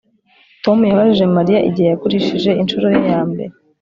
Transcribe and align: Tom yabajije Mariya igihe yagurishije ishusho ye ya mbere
Tom 0.63 0.77
yabajije 0.89 1.25
Mariya 1.37 1.59
igihe 1.69 1.87
yagurishije 1.89 2.51
ishusho 2.61 2.87
ye 2.95 3.01
ya 3.11 3.19
mbere 3.29 3.53